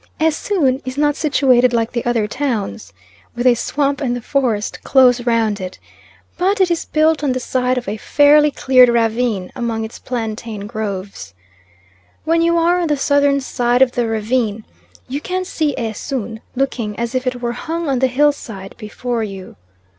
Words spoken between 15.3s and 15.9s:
see